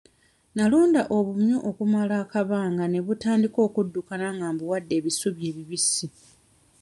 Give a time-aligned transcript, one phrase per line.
[0.55, 6.07] Nalunda obumyu okumala akabanga ne butandika okuddukana nga mbuwadde ebisubi ebibisi.